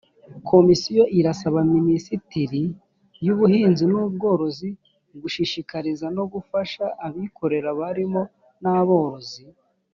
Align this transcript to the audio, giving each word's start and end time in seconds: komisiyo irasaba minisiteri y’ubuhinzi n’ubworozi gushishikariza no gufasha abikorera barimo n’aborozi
komisiyo 0.49 1.03
irasaba 1.19 1.59
minisiteri 1.75 2.63
y’ubuhinzi 3.25 3.83
n’ubworozi 3.91 4.69
gushishikariza 5.21 6.05
no 6.17 6.23
gufasha 6.33 6.83
abikorera 7.07 7.69
barimo 7.81 8.21
n’aborozi 8.63 9.43